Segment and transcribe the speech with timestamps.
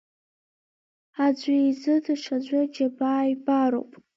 [1.25, 3.91] Аӡәы изы даҽаӡәы аџьабаа ибароуп.